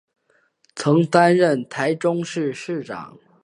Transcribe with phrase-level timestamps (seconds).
[0.75, 3.19] 曾担任台中市市长。